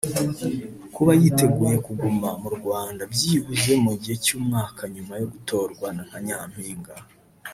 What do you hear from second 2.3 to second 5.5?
mu Rwanda byibuze mu gihe cy’umwaka nyuma yo